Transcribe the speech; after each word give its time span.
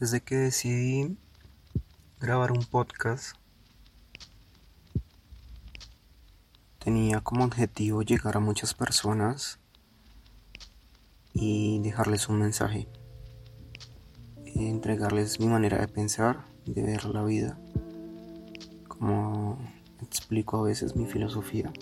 Desde 0.00 0.20
que 0.20 0.36
decidí 0.36 1.18
grabar 2.20 2.52
un 2.52 2.64
podcast, 2.64 3.34
tenía 6.78 7.20
como 7.20 7.44
objetivo 7.44 8.02
llegar 8.02 8.36
a 8.36 8.40
muchas 8.40 8.74
personas 8.74 9.58
y 11.34 11.80
dejarles 11.80 12.28
un 12.28 12.38
mensaje, 12.38 12.86
entregarles 14.44 15.40
mi 15.40 15.48
manera 15.48 15.78
de 15.78 15.88
pensar, 15.88 16.44
de 16.64 16.80
ver 16.80 17.04
la 17.06 17.24
vida, 17.24 17.58
como 18.86 19.58
explico 20.00 20.58
a 20.58 20.62
veces 20.62 20.94
mi 20.94 21.06
filosofía. 21.06 21.72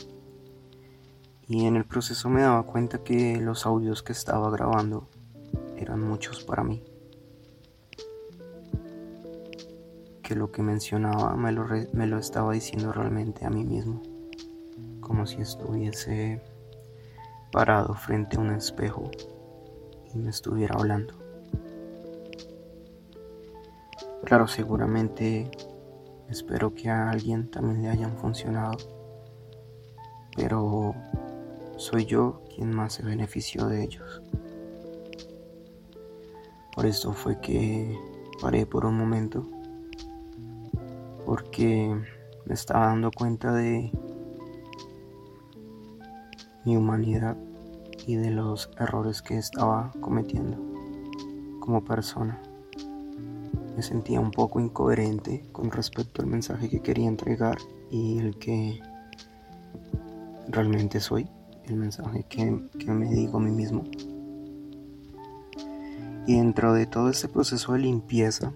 Y 1.48 1.66
en 1.66 1.76
el 1.76 1.84
proceso 1.84 2.30
me 2.30 2.40
daba 2.40 2.62
cuenta 2.62 3.04
que 3.04 3.36
los 3.42 3.66
audios 3.66 4.02
que 4.02 4.12
estaba 4.12 4.50
grabando 4.50 5.06
eran 5.76 6.00
muchos 6.00 6.42
para 6.44 6.64
mí. 6.64 6.82
Que 10.26 10.34
lo 10.34 10.50
que 10.50 10.60
mencionaba 10.60 11.36
me 11.36 11.52
lo, 11.52 11.68
me 11.92 12.08
lo 12.08 12.18
estaba 12.18 12.52
diciendo 12.52 12.92
realmente 12.92 13.46
a 13.46 13.50
mí 13.50 13.64
mismo, 13.64 14.02
como 15.00 15.24
si 15.24 15.40
estuviese 15.40 16.42
parado 17.52 17.94
frente 17.94 18.36
a 18.36 18.40
un 18.40 18.50
espejo 18.50 19.08
y 20.12 20.18
me 20.18 20.30
estuviera 20.30 20.74
hablando. 20.76 21.14
Claro, 24.24 24.48
seguramente 24.48 25.48
espero 26.28 26.74
que 26.74 26.90
a 26.90 27.08
alguien 27.08 27.48
también 27.48 27.82
le 27.82 27.88
hayan 27.90 28.16
funcionado, 28.16 28.76
pero 30.34 30.92
soy 31.76 32.04
yo 32.04 32.42
quien 32.52 32.74
más 32.74 32.94
se 32.94 33.04
benefició 33.04 33.68
de 33.68 33.84
ellos. 33.84 34.22
Por 36.74 36.84
esto 36.84 37.12
fue 37.12 37.40
que 37.40 37.96
paré 38.42 38.66
por 38.66 38.86
un 38.86 38.98
momento 38.98 39.48
porque 41.26 41.92
me 42.44 42.54
estaba 42.54 42.86
dando 42.86 43.10
cuenta 43.10 43.52
de 43.52 43.90
mi 46.64 46.76
humanidad 46.76 47.36
y 48.06 48.14
de 48.14 48.30
los 48.30 48.70
errores 48.78 49.20
que 49.20 49.36
estaba 49.36 49.92
cometiendo 50.00 50.56
como 51.58 51.84
persona. 51.84 52.40
Me 53.76 53.82
sentía 53.82 54.20
un 54.20 54.30
poco 54.30 54.60
incoherente 54.60 55.44
con 55.50 55.70
respecto 55.72 56.22
al 56.22 56.28
mensaje 56.28 56.70
que 56.70 56.80
quería 56.80 57.08
entregar 57.08 57.58
y 57.90 58.18
el 58.18 58.38
que 58.38 58.80
realmente 60.48 61.00
soy, 61.00 61.28
el 61.64 61.74
mensaje 61.74 62.24
que, 62.28 62.68
que 62.78 62.90
me 62.92 63.10
digo 63.10 63.38
a 63.38 63.40
mí 63.40 63.50
mismo. 63.50 63.82
Y 66.28 66.36
dentro 66.36 66.72
de 66.72 66.86
todo 66.86 67.10
este 67.10 67.28
proceso 67.28 67.72
de 67.72 67.80
limpieza, 67.80 68.52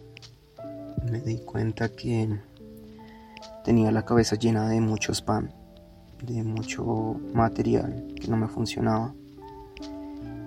me 1.11 1.21
di 1.21 1.39
cuenta 1.39 1.89
que 1.89 2.41
Tenía 3.71 3.93
la 3.93 4.05
cabeza 4.05 4.35
llena 4.35 4.69
de 4.69 4.81
mucho 4.81 5.13
spam, 5.13 5.49
de 6.25 6.43
mucho 6.43 7.15
material 7.33 8.13
que 8.21 8.27
no 8.27 8.37
me 8.37 8.49
funcionaba. 8.49 9.15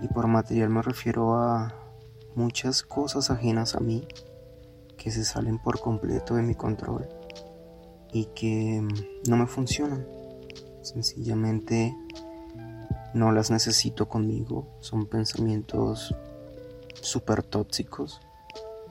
Y 0.01 0.09
por 0.09 0.27
material 0.27 0.67
me 0.69 0.81
refiero 0.81 1.35
a 1.35 1.73
muchas 2.35 2.83
cosas 2.83 3.31
ajenas 3.31 3.75
a 3.75 3.79
mí 3.79 4.05
que 4.97 5.09
se 5.09 5.23
salen 5.23 5.57
por 5.57 5.79
completo 5.79 6.35
de 6.35 6.41
mi 6.41 6.53
control 6.53 7.07
y 8.11 8.25
que 8.35 8.81
mm, 8.81 9.29
no 9.29 9.37
me 9.37 9.47
funcionan. 9.47 10.05
Sencillamente 10.81 11.95
no 13.13 13.31
las 13.31 13.51
necesito 13.51 14.09
conmigo. 14.09 14.67
Son 14.81 15.05
pensamientos 15.05 16.13
súper 16.95 17.41
tóxicos, 17.41 18.19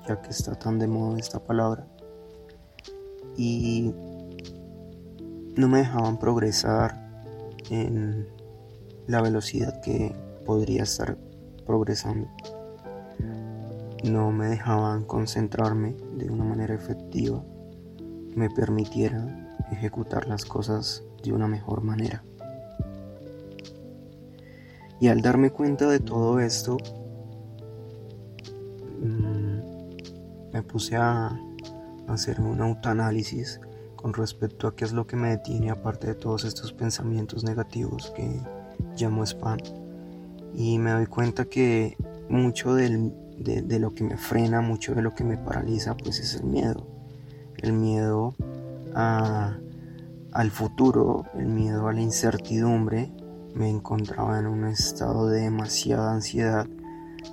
ya 0.09 0.23
que 0.23 0.31
está 0.31 0.55
tan 0.55 0.79
de 0.79 0.87
moda 0.87 1.19
esta 1.19 1.39
palabra. 1.45 1.87
Y 3.37 3.93
no 5.57 5.69
me 5.69 5.79
dejaban 5.79 6.19
progresar 6.19 6.99
en 7.71 8.27
la 9.07 9.21
velocidad 9.23 9.81
que 9.81 10.15
podría 10.45 10.83
estar 10.83 11.17
progresando. 11.67 12.29
No 14.05 14.33
me 14.33 14.47
dejaban 14.47 15.05
concentrarme 15.05 15.95
de 16.17 16.29
una 16.31 16.45
manera 16.45 16.75
efectiva 16.75 17.43
me 18.35 18.49
permitiera 18.51 19.27
ejecutar 19.71 20.27
las 20.27 20.45
cosas 20.45 21.05
de 21.23 21.33
una 21.33 21.49
mejor 21.49 21.83
manera. 21.83 22.23
Y 25.01 25.09
al 25.09 25.21
darme 25.21 25.51
cuenta 25.51 25.89
de 25.89 26.01
todo 26.01 26.41
esto, 26.41 26.77
mm, 29.01 30.53
me 30.53 30.63
puse 30.63 30.97
a 30.97 31.39
hacer 32.09 32.41
un 32.41 32.61
autoanálisis 32.61 33.61
con 34.03 34.13
respecto 34.13 34.67
a 34.67 34.75
qué 34.75 34.85
es 34.85 34.93
lo 34.93 35.07
que 35.07 35.17
me 35.17 35.31
detiene 35.31 35.71
aparte 35.71 36.09
de 36.09 36.15
todos 36.15 36.45
estos 36.45 36.73
pensamientos 36.73 37.45
negativos 37.45 38.13
que 38.17 38.41
llamo 38.99 39.23
spam. 39.25 39.59
Y 40.55 40.79
me 40.79 40.91
doy 40.91 41.07
cuenta 41.07 41.45
que 41.45 41.97
mucho 42.29 42.75
de, 42.75 42.91
lo 43.79 43.95
que 43.95 44.05
me 44.05 44.17
frena, 44.17 44.61
mucho 44.61 44.95
de 44.95 45.03
lo 45.03 45.15
que 45.15 45.25
me 45.25 45.39
paraliza, 45.39 45.97
pues 45.97 46.19
es 46.19 46.35
el 46.35 46.45
miedo. 46.45 46.87
El 47.59 47.73
miedo 47.73 48.35
al 48.95 50.51
futuro, 50.51 51.25
el 51.35 51.47
miedo 51.47 51.87
a 51.87 51.93
la 51.93 52.01
incertidumbre. 52.03 53.13
Me 53.55 53.71
encontraba 53.71 54.39
en 54.39 54.47
un 54.47 54.67
estado 54.67 55.29
de 55.29 55.43
demasiada 55.43 56.13
ansiedad 56.13 56.67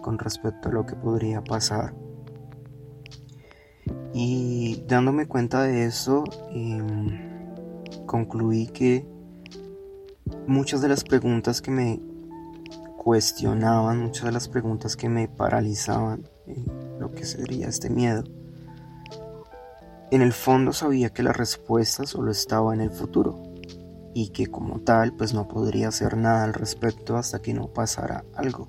con 0.01 0.19
respecto 0.19 0.69
a 0.69 0.71
lo 0.71 0.85
que 0.85 0.95
podría 0.95 1.43
pasar 1.43 1.93
y 4.13 4.68
dándome 4.89 5.27
cuenta 5.27 5.61
de 5.61 5.85
eso, 5.85 6.23
em, 6.51 8.05
concluí 8.07 8.67
que 8.67 9.07
muchas 10.47 10.81
de 10.81 10.89
las 10.89 11.03
preguntas 11.03 11.61
que 11.61 11.69
me 11.69 12.01
cuestionaban, 12.97 13.99
muchas 13.99 14.25
de 14.25 14.31
las 14.31 14.49
preguntas 14.49 14.97
que 14.97 15.07
me 15.07 15.27
paralizaban, 15.27 16.27
eh, 16.47 16.65
lo 16.99 17.11
que 17.11 17.23
sería 17.23 17.67
este 17.67 17.89
miedo, 17.89 18.23
en 20.11 20.23
el 20.23 20.33
fondo 20.33 20.73
sabía 20.73 21.11
que 21.11 21.21
la 21.21 21.33
respuesta 21.33 22.07
solo 22.07 22.31
estaba 22.31 22.73
en 22.73 22.81
el 22.81 22.89
futuro 22.89 23.43
y 24.15 24.29
que 24.29 24.47
como 24.47 24.79
tal 24.79 25.13
pues 25.13 25.35
no 25.35 25.47
podría 25.47 25.89
hacer 25.89 26.17
nada 26.17 26.43
al 26.43 26.55
respecto 26.55 27.15
hasta 27.15 27.43
que 27.43 27.53
no 27.53 27.67
pasara 27.67 28.25
algo. 28.35 28.67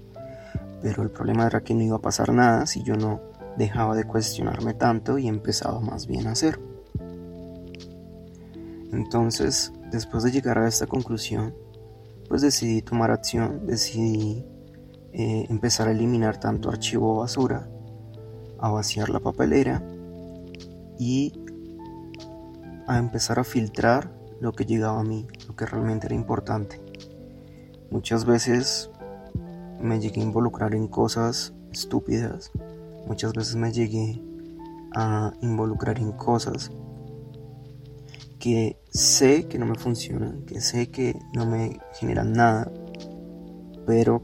Pero 0.83 1.03
el 1.03 1.11
problema 1.11 1.47
era 1.47 1.63
que 1.63 1.73
no 1.75 1.83
iba 1.83 1.97
a 1.97 2.03
pasar 2.03 2.35
nada 2.35 2.67
si 2.67 2.83
yo 2.83 2.95
no 2.97 3.21
dejaba 3.57 3.95
de 3.95 4.05
cuestionarme 4.05 4.75
tanto 4.75 5.19
y 5.19 5.29
empezaba 5.29 5.81
más 5.81 6.07
bien 6.07 6.27
a 6.27 6.33
hacer. 6.33 6.59
Entonces, 8.93 9.73
después 9.91 10.25
de 10.25 10.33
llegar 10.33 10.59
a 10.59 10.69
esta 10.69 10.87
conclusión, 10.87 11.55
pues 12.29 12.43
decidí 12.43 12.83
tomar 12.83 13.11
acción, 13.11 13.67
decidí 13.67 14.45
eh, 15.13 15.47
empezar 15.49 15.89
a 15.89 15.93
eliminar 15.93 16.39
tanto 16.39 16.69
archivo 16.69 17.17
basura, 17.17 17.69
a 18.59 18.71
vaciar 18.71 19.11
la 19.11 19.21
papelera 19.21 19.83
y 20.99 21.33
a 22.87 22.99
empezar 22.99 23.39
a 23.39 23.45
filtrar 23.45 24.11
lo 24.41 24.53
que 24.53 24.65
llegaba 24.65 25.01
a 25.01 25.05
mí, 25.05 25.27
lo 25.47 25.55
que 25.55 25.67
realmente 25.67 26.07
era 26.07 26.15
importante. 26.15 26.81
Muchas 27.91 28.25
veces 28.25 28.91
me 29.81 29.99
llegué 29.99 30.21
a 30.21 30.25
involucrar 30.25 30.75
en 30.75 30.89
cosas 30.89 31.53
estúpidas 31.73 32.51
Muchas 33.07 33.33
veces 33.33 33.57
me 33.57 33.73
llegué 33.73 34.23
a 34.95 35.33
involucrar 35.41 35.99
en 35.99 36.13
cosas 36.13 36.71
que 38.39 38.79
sé 38.91 39.47
que 39.47 39.59
no 39.59 39.67
me 39.67 39.75
funcionan, 39.75 40.43
que 40.47 40.61
sé 40.61 40.91
que 40.91 41.15
no 41.35 41.47
me 41.47 41.79
generan 41.95 42.33
nada, 42.33 42.71
pero 43.87 44.23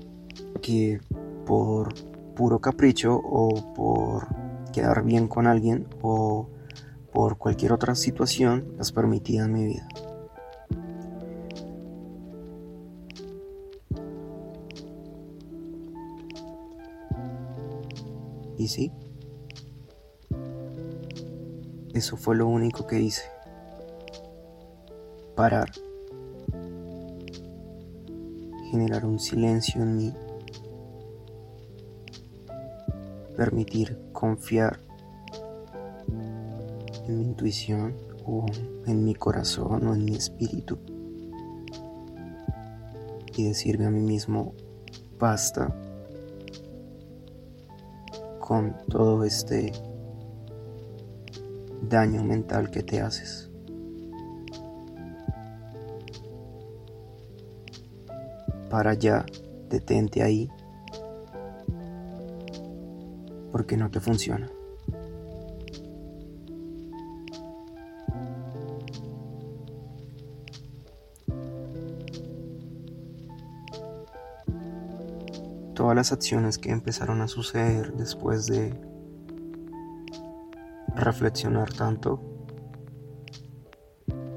que 0.63 1.01
por 1.45 1.95
puro 2.35 2.61
capricho 2.61 3.21
o 3.23 3.75
por 3.75 4.27
quedar 4.73 5.05
bien 5.05 5.29
con 5.29 5.47
alguien 5.47 5.87
o 6.03 6.49
por 7.13 7.39
cualquier 7.39 7.73
otra 7.73 7.95
situación 7.95 8.75
las 8.77 8.93
permitía 8.93 9.45
en 9.45 9.53
mi 9.53 9.65
vida. 9.65 9.89
Y 18.59 18.69
sí, 18.69 18.91
eso 21.97 22.19
fue 22.19 22.37
lo 22.37 22.47
único 22.47 22.87
que 22.87 23.01
hice. 23.01 23.23
Parar. 25.35 25.71
Generar 28.71 29.07
un 29.07 29.19
silencio 29.19 29.83
en 29.83 29.97
mí. 29.97 30.15
Permitir 33.35 33.99
confiar 34.13 34.79
en 37.07 37.19
mi 37.19 37.25
intuición 37.25 37.95
o 38.27 38.45
en 38.87 39.03
mi 39.03 39.15
corazón 39.15 39.87
o 39.87 39.95
en 39.95 40.05
mi 40.05 40.17
espíritu. 40.17 40.79
Y 43.35 43.45
decirme 43.45 43.87
a 43.87 43.91
mí 43.91 44.01
mismo, 44.01 44.53
basta 45.19 45.75
con 48.47 48.77
todo 48.89 49.25
este 49.25 49.73
daño 51.83 52.23
mental 52.23 52.71
que 52.71 52.85
te 52.85 53.01
haces. 53.01 53.51
Para 58.71 58.93
allá, 58.93 59.27
detente 59.69 60.23
ahí, 60.23 60.49
porque 63.51 63.77
no 63.77 63.91
te 63.91 63.99
funciona. 63.99 64.49
Acciones 76.13 76.59
que 76.59 76.71
empezaron 76.71 77.21
a 77.21 77.29
suceder 77.29 77.93
después 77.95 78.47
de 78.47 78.79
reflexionar 80.95 81.73
tanto 81.73 82.37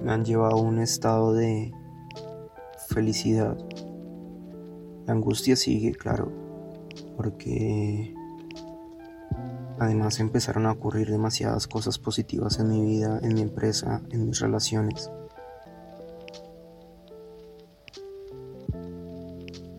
me 0.03 0.11
han 0.11 0.23
llevado 0.23 0.57
a 0.57 0.61
un 0.61 0.79
estado 0.79 1.33
de 1.33 1.73
felicidad. 2.87 3.57
La 5.05 5.13
angustia 5.13 5.55
sigue, 5.55 5.91
claro, 5.93 6.31
porque 7.17 8.13
además 9.79 10.19
empezaron 10.19 10.65
a 10.65 10.71
ocurrir 10.71 11.09
demasiadas 11.09 11.67
cosas 11.67 11.97
positivas 11.97 12.59
en 12.59 12.69
mi 12.69 12.81
vida, 12.81 13.19
en 13.21 13.33
mi 13.33 13.41
empresa, 13.41 14.01
en 14.11 14.27
mis 14.27 14.39
relaciones. 14.39 15.11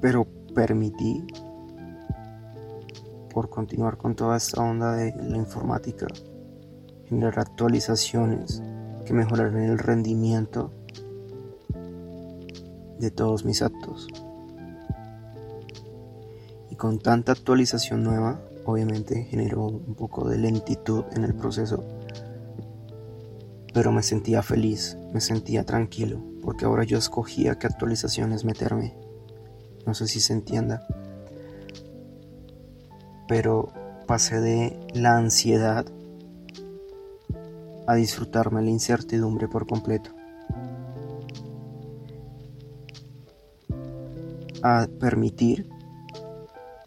Pero 0.01 0.27
permití 0.55 1.25
por 3.33 3.49
continuar 3.49 3.97
con 3.97 4.15
toda 4.15 4.37
esta 4.37 4.63
onda 4.63 4.93
de 4.93 5.15
la 5.17 5.37
informática, 5.37 6.07
generar 7.07 7.39
actualizaciones 7.39 8.63
que 9.07 9.13
mejoraran 9.13 9.59
el 9.59 9.79
rendimiento 9.79 10.73
de 12.99 13.11
todos 13.11 13.45
mis 13.45 13.63
actos. 13.63 14.09
Y 16.71 16.77
con 16.77 16.99
tanta 16.99 17.33
actualización 17.33 18.03
nueva, 18.03 18.41
obviamente 18.67 19.25
generó 19.25 19.67
un 19.67 19.95
poco 19.95 20.29
de 20.29 20.39
lentitud 20.39 21.05
en 21.13 21.25
el 21.25 21.35
proceso, 21.35 21.85
pero 23.73 23.93
me 23.93 24.03
sentía 24.03 24.43
feliz, 24.43 24.97
me 25.13 25.21
sentía 25.21 25.65
tranquilo, 25.65 26.21
porque 26.43 26.65
ahora 26.65 26.85
yo 26.85 26.99
escogía 26.99 27.59
qué 27.59 27.67
actualizaciones 27.67 28.45
meterme. 28.45 28.95
No 29.87 29.95
sé 29.95 30.07
si 30.07 30.21
se 30.21 30.33
entienda 30.33 30.87
pero 33.31 33.69
pasé 34.09 34.41
de 34.41 34.77
la 34.93 35.17
ansiedad 35.17 35.87
a 37.87 37.95
disfrutarme 37.95 38.61
la 38.61 38.71
incertidumbre 38.71 39.47
por 39.47 39.69
completo. 39.69 40.11
A 44.65 44.89
permitir 44.99 45.69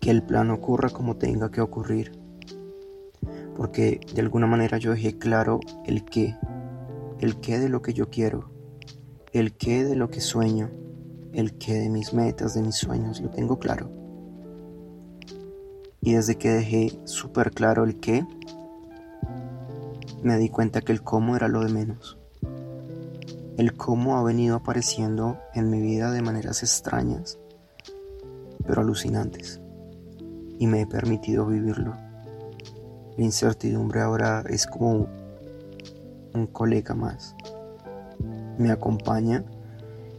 que 0.02 0.12
el 0.12 0.22
plan 0.22 0.52
ocurra 0.52 0.90
como 0.90 1.16
tenga 1.16 1.50
que 1.50 1.62
ocurrir. 1.62 2.12
Porque 3.56 4.02
de 4.14 4.20
alguna 4.20 4.46
manera 4.46 4.78
yo 4.78 4.92
dejé 4.92 5.18
claro 5.18 5.62
el 5.86 6.04
qué, 6.04 6.36
el 7.22 7.40
qué 7.40 7.58
de 7.58 7.70
lo 7.70 7.82
que 7.82 7.94
yo 7.94 8.10
quiero, 8.10 8.52
el 9.32 9.54
qué 9.54 9.86
de 9.86 9.96
lo 9.96 10.10
que 10.10 10.20
sueño, 10.20 10.70
el 11.32 11.58
qué 11.58 11.76
de 11.76 11.88
mis 11.88 12.14
metas, 12.14 12.54
de 12.54 12.64
mis 12.64 12.76
sueños, 12.76 13.22
lo 13.22 13.30
tengo 13.30 13.60
claro. 13.60 14.03
Y 16.06 16.16
desde 16.16 16.36
que 16.36 16.50
dejé 16.50 17.00
súper 17.06 17.52
claro 17.52 17.86
el 17.86 17.98
qué, 18.02 18.26
me 20.22 20.38
di 20.38 20.50
cuenta 20.50 20.82
que 20.82 20.92
el 20.92 21.02
cómo 21.02 21.38
era 21.38 21.48
lo 21.48 21.64
de 21.64 21.72
menos. 21.72 22.18
El 23.58 23.74
cómo 23.78 24.18
ha 24.18 24.24
venido 24.24 24.58
apareciendo 24.58 25.38
en 25.54 25.70
mi 25.70 25.80
vida 25.80 26.12
de 26.12 26.22
maneras 26.22 26.62
extrañas, 26.62 27.40
pero 28.68 28.82
alucinantes. 28.82 29.62
Y 30.60 30.68
me 30.68 30.82
he 30.82 30.88
permitido 30.88 31.46
vivirlo. 31.46 31.96
La 33.18 33.24
incertidumbre 33.24 34.02
ahora 34.02 34.44
es 34.50 34.68
como 34.68 35.08
un 36.34 36.48
colega 36.48 36.96
más. 36.96 37.34
Me 38.58 38.72
acompaña 38.72 39.46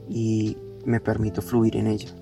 y 0.08 0.56
me 0.86 0.98
permito 0.98 1.42
fluir 1.42 1.76
en 1.76 1.88
ella. 1.88 2.14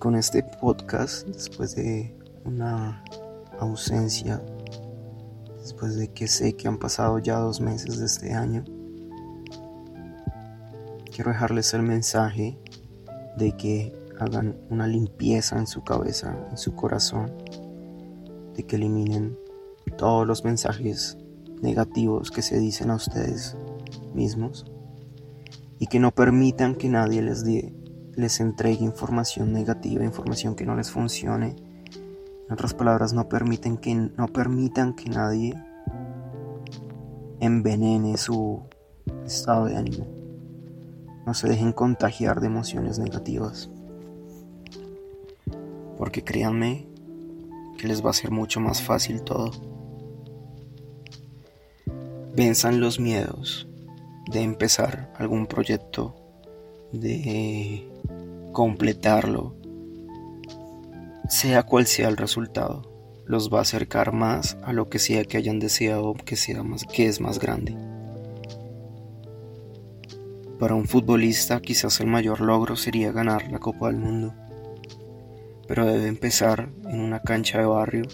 Con 0.00 0.16
este 0.16 0.42
podcast, 0.42 1.26
después 1.26 1.76
de 1.76 2.16
una 2.46 3.04
ausencia, 3.58 4.42
después 5.58 5.94
de 5.96 6.08
que 6.08 6.26
sé 6.26 6.56
que 6.56 6.68
han 6.68 6.78
pasado 6.78 7.18
ya 7.18 7.38
dos 7.38 7.60
meses 7.60 7.98
de 7.98 8.06
este 8.06 8.32
año, 8.32 8.64
quiero 11.14 11.30
dejarles 11.30 11.74
el 11.74 11.82
mensaje 11.82 12.58
de 13.36 13.54
que 13.58 13.94
hagan 14.18 14.56
una 14.70 14.86
limpieza 14.86 15.58
en 15.58 15.66
su 15.66 15.84
cabeza, 15.84 16.34
en 16.50 16.56
su 16.56 16.74
corazón, 16.74 17.30
de 18.56 18.62
que 18.62 18.76
eliminen 18.76 19.38
todos 19.98 20.26
los 20.26 20.44
mensajes 20.44 21.18
negativos 21.60 22.30
que 22.30 22.40
se 22.40 22.58
dicen 22.58 22.88
a 22.88 22.94
ustedes 22.94 23.54
mismos 24.14 24.64
y 25.78 25.88
que 25.88 26.00
no 26.00 26.10
permitan 26.10 26.74
que 26.74 26.88
nadie 26.88 27.20
les 27.20 27.44
dé 27.44 27.74
les 28.20 28.40
entregue 28.40 28.84
información 28.84 29.52
negativa, 29.52 30.04
información 30.04 30.54
que 30.54 30.66
no 30.66 30.76
les 30.76 30.90
funcione. 30.90 31.56
En 32.46 32.52
otras 32.52 32.74
palabras, 32.74 33.12
no, 33.12 33.28
permiten 33.28 33.78
que, 33.78 33.94
no 33.94 34.28
permitan 34.28 34.94
que 34.94 35.08
nadie 35.08 35.54
envenene 37.40 38.16
su 38.16 38.62
estado 39.24 39.66
de 39.66 39.76
ánimo. 39.76 40.06
No 41.26 41.34
se 41.34 41.48
dejen 41.48 41.72
contagiar 41.72 42.40
de 42.40 42.46
emociones 42.46 42.98
negativas. 42.98 43.70
Porque 45.96 46.22
créanme 46.22 46.86
que 47.78 47.88
les 47.88 48.04
va 48.04 48.10
a 48.10 48.14
ser 48.14 48.30
mucho 48.30 48.60
más 48.60 48.82
fácil 48.82 49.22
todo. 49.22 49.50
Venzan 52.36 52.80
los 52.80 53.00
miedos 53.00 53.68
de 54.30 54.42
empezar 54.42 55.12
algún 55.18 55.46
proyecto, 55.46 56.14
de 56.92 57.89
completarlo, 58.52 59.54
sea 61.28 61.62
cual 61.62 61.86
sea 61.86 62.08
el 62.08 62.16
resultado, 62.16 62.90
los 63.24 63.52
va 63.52 63.58
a 63.58 63.62
acercar 63.62 64.12
más 64.12 64.56
a 64.64 64.72
lo 64.72 64.88
que 64.88 64.98
sea 64.98 65.24
que 65.24 65.36
hayan 65.36 65.60
deseado 65.60 66.14
que 66.14 66.36
sea 66.36 66.62
más 66.62 66.84
que 66.84 67.06
es 67.06 67.20
más 67.20 67.38
grande. 67.38 67.76
Para 70.58 70.74
un 70.74 70.86
futbolista 70.86 71.60
quizás 71.60 72.00
el 72.00 72.08
mayor 72.08 72.40
logro 72.40 72.76
sería 72.76 73.12
ganar 73.12 73.50
la 73.50 73.60
Copa 73.60 73.86
del 73.86 73.96
Mundo, 73.96 74.34
pero 75.68 75.86
debe 75.86 76.08
empezar 76.08 76.70
en 76.88 77.00
una 77.00 77.20
cancha 77.20 77.60
de 77.60 77.66
barrio 77.66 78.04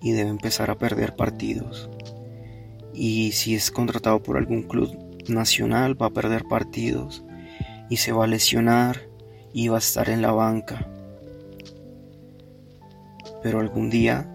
y 0.00 0.12
debe 0.12 0.30
empezar 0.30 0.70
a 0.70 0.78
perder 0.78 1.16
partidos. 1.16 1.90
Y 2.94 3.32
si 3.32 3.54
es 3.54 3.70
contratado 3.70 4.22
por 4.22 4.38
algún 4.38 4.62
club 4.62 4.96
nacional 5.28 6.00
va 6.00 6.06
a 6.06 6.12
perder 6.14 6.44
partidos 6.44 7.24
y 7.90 7.96
se 7.96 8.12
va 8.12 8.24
a 8.24 8.28
lesionar 8.28 9.05
iba 9.62 9.76
a 9.76 9.78
estar 9.78 10.10
en 10.10 10.20
la 10.20 10.32
banca. 10.32 10.86
Pero 13.42 13.60
algún 13.60 13.88
día 13.88 14.30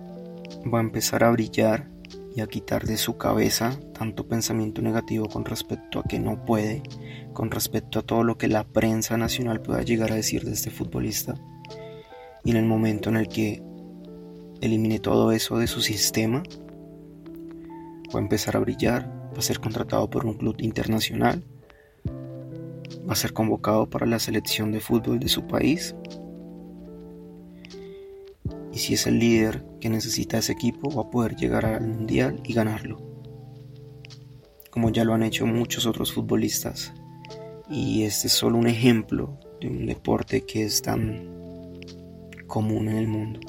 va 0.73 0.79
a 0.79 0.81
empezar 0.81 1.23
a 1.23 1.29
brillar 1.29 1.91
y 2.35 2.41
a 2.41 2.47
quitar 2.47 2.87
de 2.87 2.97
su 2.97 3.17
cabeza 3.17 3.79
tanto 3.93 4.27
pensamiento 4.27 4.81
negativo 4.81 5.29
con 5.29 5.45
respecto 5.45 5.99
a 5.99 6.03
que 6.03 6.17
no 6.17 6.43
puede, 6.43 6.81
con 7.33 7.51
respecto 7.51 7.99
a 7.99 8.01
todo 8.01 8.23
lo 8.23 8.39
que 8.39 8.47
la 8.47 8.63
prensa 8.63 9.15
nacional 9.15 9.61
pueda 9.61 9.83
llegar 9.83 10.11
a 10.11 10.15
decir 10.15 10.43
de 10.43 10.53
este 10.53 10.71
futbolista. 10.71 11.35
Y 12.43 12.49
en 12.49 12.57
el 12.57 12.65
momento 12.65 13.09
en 13.09 13.17
el 13.17 13.27
que 13.27 13.61
elimine 14.59 14.97
todo 14.97 15.31
eso 15.33 15.59
de 15.59 15.67
su 15.67 15.81
sistema, 15.81 16.41
va 18.13 18.19
a 18.19 18.23
empezar 18.23 18.57
a 18.57 18.59
brillar, 18.59 19.07
va 19.35 19.37
a 19.37 19.41
ser 19.43 19.59
contratado 19.59 20.09
por 20.09 20.25
un 20.25 20.33
club 20.33 20.55
internacional 20.61 21.43
a 23.07 23.15
ser 23.15 23.33
convocado 23.33 23.89
para 23.89 24.05
la 24.05 24.19
selección 24.19 24.71
de 24.71 24.79
fútbol 24.79 25.19
de 25.19 25.29
su 25.29 25.47
país. 25.47 25.95
Y 28.71 28.77
si 28.77 28.93
es 28.93 29.07
el 29.07 29.19
líder 29.19 29.65
que 29.79 29.89
necesita 29.89 30.37
ese 30.37 30.53
equipo, 30.53 30.89
va 30.95 31.03
a 31.03 31.09
poder 31.09 31.35
llegar 31.35 31.65
al 31.65 31.87
mundial 31.87 32.41
y 32.45 32.53
ganarlo. 32.53 32.99
Como 34.69 34.89
ya 34.89 35.03
lo 35.03 35.13
han 35.13 35.23
hecho 35.23 35.45
muchos 35.45 35.85
otros 35.85 36.13
futbolistas. 36.13 36.93
Y 37.69 38.03
este 38.03 38.27
es 38.27 38.33
solo 38.33 38.57
un 38.57 38.67
ejemplo 38.67 39.37
de 39.59 39.67
un 39.67 39.85
deporte 39.85 40.45
que 40.45 40.63
es 40.63 40.81
tan 40.81 41.79
común 42.47 42.87
en 42.87 42.97
el 42.97 43.07
mundo. 43.07 43.39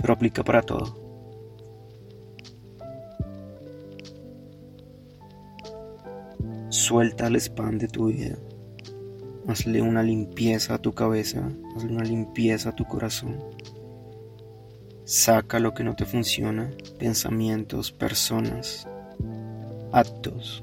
Pero 0.00 0.12
aplica 0.14 0.42
para 0.42 0.62
todo. 0.62 0.96
Suelta 6.70 7.26
el 7.26 7.36
spam 7.36 7.76
de 7.76 7.88
tu 7.88 8.06
vida 8.06 8.38
Hazle 9.48 9.80
una 9.80 10.02
limpieza 10.02 10.74
a 10.74 10.78
tu 10.78 10.92
cabeza, 10.92 11.50
hazle 11.74 11.94
una 11.94 12.04
limpieza 12.04 12.68
a 12.68 12.76
tu 12.76 12.84
corazón. 12.84 13.42
Saca 15.04 15.58
lo 15.58 15.72
que 15.72 15.84
no 15.84 15.96
te 15.96 16.04
funciona, 16.04 16.70
pensamientos, 16.98 17.90
personas, 17.90 18.86
actos. 19.90 20.62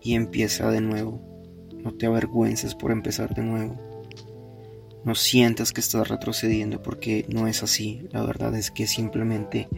Y 0.00 0.14
empieza 0.14 0.70
de 0.70 0.80
nuevo. 0.80 1.20
No 1.84 1.92
te 1.92 2.06
avergüences 2.06 2.74
por 2.74 2.90
empezar 2.90 3.34
de 3.34 3.42
nuevo. 3.42 3.78
No 5.04 5.14
sientas 5.14 5.74
que 5.74 5.82
estás 5.82 6.08
retrocediendo 6.08 6.82
porque 6.82 7.26
no 7.28 7.46
es 7.46 7.62
así. 7.62 8.08
La 8.12 8.22
verdad 8.24 8.54
es 8.54 8.70
que 8.70 8.86
simplemente 8.86 9.68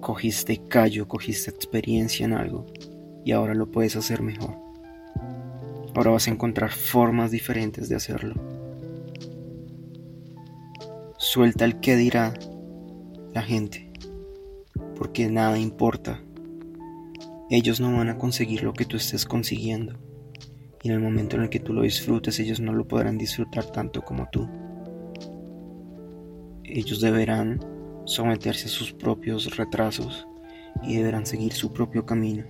cogiste 0.00 0.56
callo, 0.68 1.06
cogiste 1.06 1.50
experiencia 1.50 2.24
en 2.24 2.32
algo 2.32 2.64
y 3.26 3.32
ahora 3.32 3.52
lo 3.52 3.70
puedes 3.70 3.94
hacer 3.96 4.22
mejor. 4.22 4.63
Ahora 5.94 6.10
vas 6.10 6.26
a 6.26 6.32
encontrar 6.32 6.72
formas 6.72 7.30
diferentes 7.30 7.88
de 7.88 7.94
hacerlo. 7.94 8.34
Suelta 11.18 11.64
el 11.64 11.78
que 11.78 11.96
dirá 11.96 12.34
la 13.32 13.42
gente, 13.42 13.92
porque 14.96 15.30
nada 15.30 15.58
importa. 15.58 16.20
Ellos 17.48 17.80
no 17.80 17.96
van 17.96 18.08
a 18.08 18.18
conseguir 18.18 18.64
lo 18.64 18.72
que 18.72 18.84
tú 18.84 18.96
estés 18.96 19.24
consiguiendo. 19.24 19.94
Y 20.82 20.88
en 20.88 20.94
el 20.94 21.00
momento 21.00 21.36
en 21.36 21.42
el 21.42 21.48
que 21.48 21.60
tú 21.60 21.72
lo 21.72 21.82
disfrutes, 21.82 22.40
ellos 22.40 22.58
no 22.58 22.72
lo 22.72 22.88
podrán 22.88 23.16
disfrutar 23.16 23.64
tanto 23.66 24.02
como 24.02 24.28
tú. 24.30 24.48
Ellos 26.64 27.00
deberán 27.00 27.60
someterse 28.04 28.66
a 28.66 28.70
sus 28.70 28.92
propios 28.92 29.56
retrasos 29.56 30.26
y 30.82 30.96
deberán 30.96 31.24
seguir 31.24 31.52
su 31.52 31.72
propio 31.72 32.04
camino. 32.04 32.44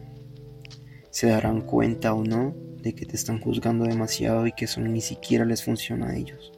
Se 1.10 1.28
darán 1.28 1.60
cuenta 1.60 2.14
o 2.14 2.24
no 2.24 2.54
de 2.84 2.94
que 2.94 3.06
te 3.06 3.16
están 3.16 3.40
juzgando 3.40 3.86
demasiado 3.86 4.46
y 4.46 4.52
que 4.52 4.66
eso 4.66 4.80
ni 4.82 5.00
siquiera 5.00 5.46
les 5.46 5.64
funciona 5.64 6.10
a 6.10 6.16
ellos. 6.16 6.52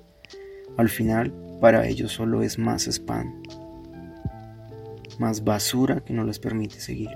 Al 0.76 0.88
final, 0.88 1.32
para 1.60 1.86
ellos 1.86 2.12
solo 2.12 2.42
es 2.42 2.58
más 2.58 2.88
spam, 2.88 3.42
más 5.20 5.44
basura 5.44 6.00
que 6.00 6.12
no 6.12 6.24
les 6.24 6.40
permite 6.40 6.80
seguir. 6.80 7.10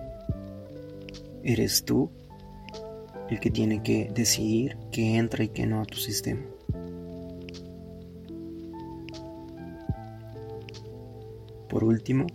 Eres 1.43 1.85
tú 1.85 2.11
el 3.29 3.41
que 3.41 3.51
tiene 3.51 3.83
que 3.83 4.11
decidir 4.15 4.79
qué 4.93 5.17
entra 5.17 5.45
y 5.45 5.49
qué 5.49 5.67
no 5.67 5.83
a 5.83 5.85
tu 5.85 5.99
sistema. 5.99 6.43
Por 11.69 11.85
último, 11.85 12.27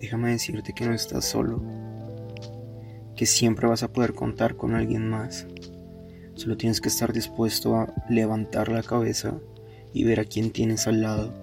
déjame 0.00 0.30
decirte 0.30 0.72
que 0.72 0.86
no 0.86 0.94
estás 0.94 1.24
solo 1.24 1.77
que 3.18 3.26
siempre 3.26 3.66
vas 3.66 3.82
a 3.82 3.92
poder 3.92 4.14
contar 4.14 4.54
con 4.54 4.76
alguien 4.76 5.10
más. 5.10 5.48
Solo 6.36 6.56
tienes 6.56 6.80
que 6.80 6.88
estar 6.88 7.12
dispuesto 7.12 7.74
a 7.74 7.92
levantar 8.08 8.68
la 8.68 8.84
cabeza 8.84 9.40
y 9.92 10.04
ver 10.04 10.20
a 10.20 10.24
quién 10.24 10.52
tienes 10.52 10.86
al 10.86 11.02
lado. 11.02 11.34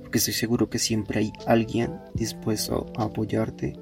Porque 0.00 0.16
estoy 0.16 0.32
seguro 0.32 0.70
que 0.70 0.78
siempre 0.78 1.20
hay 1.20 1.32
alguien 1.46 1.98
dispuesto 2.14 2.86
a 2.96 3.04
apoyarte, 3.04 3.74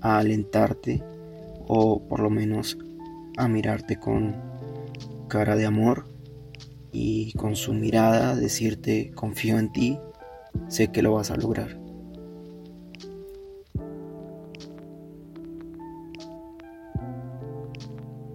a 0.00 0.16
alentarte 0.16 1.02
o 1.68 2.08
por 2.08 2.20
lo 2.20 2.30
menos 2.30 2.78
a 3.36 3.48
mirarte 3.48 4.00
con 4.00 4.34
cara 5.28 5.56
de 5.56 5.66
amor 5.66 6.06
y 6.90 7.34
con 7.34 7.54
su 7.54 7.74
mirada 7.74 8.34
decirte 8.34 9.10
confío 9.14 9.58
en 9.58 9.72
ti, 9.74 9.98
sé 10.68 10.90
que 10.90 11.02
lo 11.02 11.12
vas 11.12 11.30
a 11.30 11.36
lograr. 11.36 11.85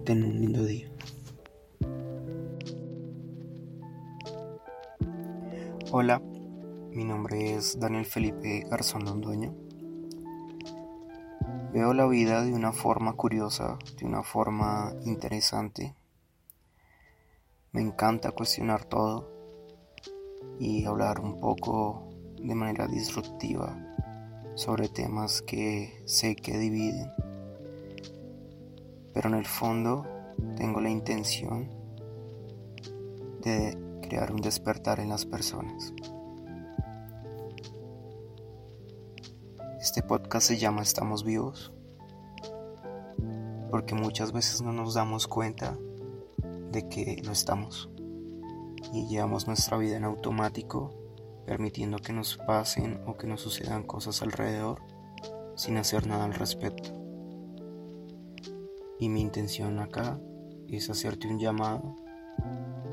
Ten 0.04 0.24
un 0.24 0.32
lindo 0.32 0.64
día. 0.64 0.90
Hola, 5.92 6.20
mi 6.90 7.04
nombre 7.04 7.54
es 7.54 7.78
Daniel 7.78 8.04
Felipe 8.04 8.66
Garzón 8.68 9.04
Londoño. 9.04 9.54
Veo 11.72 11.94
la 11.94 12.08
vida 12.08 12.42
de 12.42 12.52
una 12.52 12.72
forma 12.72 13.12
curiosa, 13.12 13.78
de 13.96 14.04
una 14.04 14.24
forma 14.24 14.92
interesante. 15.04 15.94
Me 17.70 17.80
encanta 17.80 18.32
cuestionar 18.32 18.84
todo 18.84 19.30
y 20.58 20.84
hablar 20.84 21.20
un 21.20 21.38
poco 21.38 22.10
de 22.42 22.56
manera 22.56 22.88
disruptiva 22.88 23.78
sobre 24.56 24.88
temas 24.88 25.42
que 25.42 26.02
sé 26.06 26.34
que 26.34 26.58
dividen 26.58 27.08
pero 29.12 29.28
en 29.28 29.34
el 29.34 29.46
fondo 29.46 30.06
tengo 30.56 30.80
la 30.80 30.90
intención 30.90 31.68
de 33.40 33.76
crear 34.02 34.32
un 34.32 34.40
despertar 34.40 35.00
en 35.00 35.08
las 35.08 35.26
personas. 35.26 35.92
Este 39.80 40.02
podcast 40.02 40.46
se 40.46 40.58
llama 40.58 40.82
Estamos 40.82 41.24
vivos 41.24 41.72
porque 43.70 43.94
muchas 43.94 44.32
veces 44.32 44.60
no 44.60 44.72
nos 44.72 44.94
damos 44.94 45.26
cuenta 45.26 45.78
de 46.70 46.88
que 46.88 47.20
lo 47.24 47.32
estamos 47.32 47.90
y 48.92 49.08
llevamos 49.08 49.46
nuestra 49.46 49.78
vida 49.78 49.96
en 49.96 50.04
automático 50.04 50.94
permitiendo 51.46 51.98
que 51.98 52.12
nos 52.12 52.36
pasen 52.36 53.00
o 53.06 53.16
que 53.16 53.26
nos 53.26 53.40
sucedan 53.40 53.82
cosas 53.82 54.22
alrededor 54.22 54.80
sin 55.56 55.76
hacer 55.78 56.06
nada 56.06 56.24
al 56.26 56.34
respecto. 56.34 57.01
Y 58.98 59.08
mi 59.08 59.20
intención 59.20 59.78
acá 59.78 60.20
es 60.68 60.88
hacerte 60.88 61.28
un 61.28 61.38
llamado 61.38 61.96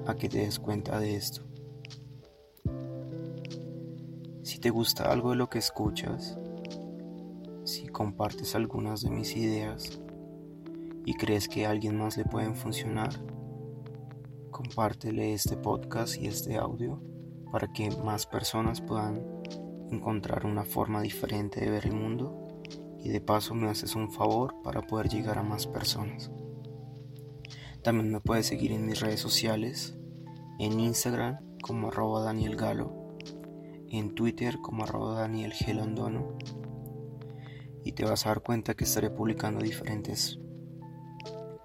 a 0.06 0.16
que 0.16 0.28
te 0.28 0.40
des 0.40 0.60
cuenta 0.60 1.00
de 1.00 1.16
esto. 1.16 1.44
Si 4.44 4.60
te 4.60 4.70
gusta 4.70 5.12
algo 5.12 5.30
de 5.30 5.36
lo 5.36 5.50
que 5.50 5.60
escuchas, 5.60 6.38
si 7.64 7.88
compartes 7.88 8.56
algunas 8.56 9.02
de 9.02 9.12
mis 9.12 9.36
ideas 9.36 10.02
y 11.06 11.14
crees 11.14 11.48
que 11.48 11.66
a 11.66 11.70
alguien 11.70 11.98
más 11.98 12.18
le 12.18 12.26
pueden 12.26 12.56
funcionar, 12.56 13.10
compártele 14.50 15.34
este 15.34 15.56
podcast 15.56 16.18
y 16.18 16.28
este 16.28 16.58
audio 16.58 17.02
para 17.52 17.72
que 17.72 17.90
más 17.92 18.26
personas 18.26 18.82
puedan 18.82 19.24
encontrar 19.92 20.46
una 20.46 20.64
forma 20.64 21.02
diferente 21.02 21.62
de 21.62 21.72
ver 21.72 21.86
el 21.86 21.94
mundo 21.94 22.39
y 23.02 23.10
de 23.10 23.22
paso 23.22 23.56
me 23.56 23.70
haces 23.70 23.96
un 23.96 24.12
favor 24.12 24.56
para 24.64 24.82
poder 24.82 25.10
llegar 25.10 25.38
a 25.38 25.44
más 25.44 25.68
personas. 25.68 26.32
También 27.82 28.12
me 28.12 28.20
puedes 28.20 28.46
seguir 28.46 28.72
en 28.72 28.86
mis 28.86 29.00
redes 29.00 29.20
sociales, 29.20 29.98
en 30.60 30.80
Instagram 30.80 31.40
como 31.62 31.88
arroba 31.88 32.24
Daniel 32.24 32.56
Galo, 32.56 33.18
en 33.90 34.14
Twitter 34.16 34.60
como 34.62 34.84
arroba 34.84 35.20
Daniel 35.22 35.54
Gelondono 35.54 36.38
y 37.84 37.94
te 37.94 38.06
vas 38.06 38.26
a 38.26 38.30
dar 38.30 38.42
cuenta 38.42 38.76
que 38.76 38.84
estaré 38.84 39.10
publicando 39.10 39.62
diferentes 39.62 40.40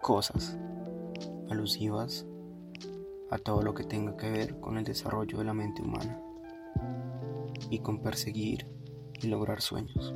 cosas 0.00 0.58
alusivas 1.50 2.26
a 3.30 3.38
todo 3.38 3.62
lo 3.62 3.74
que 3.74 3.84
tenga 3.84 4.16
que 4.16 4.30
ver 4.30 4.60
con 4.60 4.78
el 4.78 4.84
desarrollo 4.84 5.38
de 5.38 5.44
la 5.44 5.54
mente 5.54 5.82
humana 5.82 6.20
y 7.70 7.80
con 7.80 8.00
perseguir 8.00 8.66
y 9.20 9.26
lograr 9.26 9.60
sueños. 9.60 10.14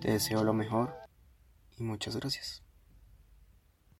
Te 0.00 0.10
deseo 0.10 0.42
lo 0.44 0.54
mejor 0.54 0.96
y 1.78 1.82
muchas 1.82 2.16
gracias. 2.16 2.62